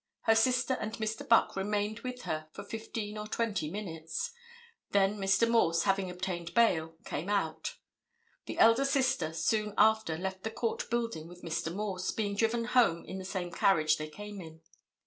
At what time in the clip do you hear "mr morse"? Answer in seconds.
5.19-5.83, 11.43-12.09